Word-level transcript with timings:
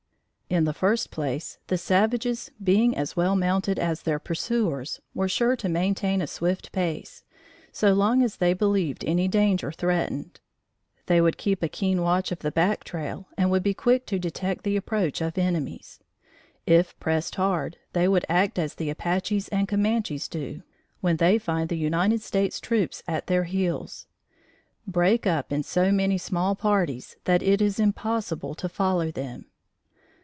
In 0.53 0.65
the 0.65 0.73
first 0.73 1.11
place, 1.11 1.59
the 1.67 1.77
savages, 1.77 2.51
being 2.61 2.93
as 2.97 3.15
well 3.15 3.37
mounted 3.37 3.79
as 3.79 4.01
their 4.01 4.19
pursuers, 4.19 4.99
were 5.13 5.29
sure 5.29 5.55
to 5.55 5.69
maintain 5.69 6.21
a 6.21 6.27
swift 6.27 6.73
pace, 6.73 7.23
so 7.71 7.93
long 7.93 8.21
as 8.21 8.35
they 8.35 8.51
believed 8.53 9.05
any 9.05 9.29
danger 9.29 9.71
threatened. 9.71 10.41
They 11.05 11.21
would 11.21 11.37
keep 11.37 11.63
a 11.63 11.69
keen 11.69 12.01
watch 12.01 12.33
of 12.33 12.39
the 12.39 12.51
back 12.51 12.83
trail 12.83 13.29
and 13.37 13.49
would 13.49 13.63
be 13.63 13.73
quick 13.73 14.05
to 14.07 14.19
detect 14.19 14.65
the 14.65 14.75
approach 14.75 15.21
of 15.21 15.37
enemies. 15.37 16.01
If 16.67 16.99
pressed 16.99 17.35
hard, 17.35 17.77
they 17.93 18.09
would 18.09 18.25
act 18.27 18.59
as 18.59 18.75
the 18.75 18.89
Apaches 18.89 19.47
and 19.53 19.69
Comanches 19.69 20.27
do, 20.27 20.63
when 20.99 21.15
they 21.15 21.37
find 21.37 21.69
the 21.69 21.77
United 21.77 22.21
States 22.21 22.59
troops 22.59 23.01
at 23.07 23.27
their 23.27 23.45
heels 23.45 24.05
break 24.85 25.25
up 25.25 25.53
in 25.53 25.63
so 25.63 25.93
many 25.93 26.17
small 26.17 26.55
parties 26.55 27.15
that 27.23 27.41
it 27.41 27.61
is 27.61 27.79
impossible 27.79 28.53
to 28.55 28.67
follow 28.67 29.11
them. 29.11 29.45